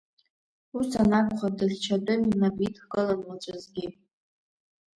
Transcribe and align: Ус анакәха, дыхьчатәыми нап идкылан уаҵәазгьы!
Ус 0.77 0.89
анакәха, 1.01 1.47
дыхьчатәыми 1.57 2.37
нап 2.39 2.57
идкылан 2.65 3.19
уаҵәазгьы! 3.27 3.85